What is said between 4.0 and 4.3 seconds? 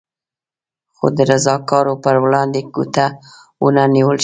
شي.